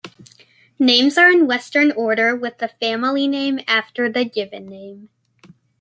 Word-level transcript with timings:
Names 0.79 1.15
are 1.15 1.29
in 1.29 1.45
Western 1.45 1.91
order, 1.91 2.35
with 2.35 2.57
the 2.57 2.67
family 2.69 3.27
name 3.27 3.59
after 3.67 4.11
the 4.11 4.25
given 4.25 4.65
name. 4.67 5.09